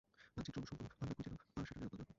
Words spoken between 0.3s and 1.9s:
মানচিত্র অনুসরণ কর, পান্না খুঁজে নাও আর সেটা